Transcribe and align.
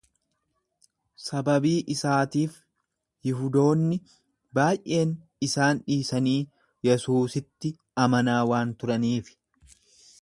Sababii 1.23 1.73
isaatiif 1.95 2.55
Yihudoonni 3.29 3.99
baay’een 4.59 5.13
isaan 5.49 5.83
dhiisanii 5.85 6.37
Yesuusitti 6.91 7.75
amanaa 8.07 8.41
waan 8.55 8.73
turaniifi. 8.83 9.39